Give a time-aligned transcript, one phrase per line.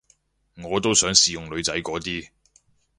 [0.55, 2.27] 我都想試用女仔嗰啲